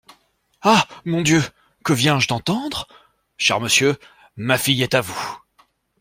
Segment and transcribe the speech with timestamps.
[0.63, 0.87] Ah!
[1.05, 1.43] mon Dieu!
[1.85, 2.87] que viens-je d’entendre?
[3.37, 3.99] «Cher monsieur,
[4.35, 5.37] ma fille est à vous!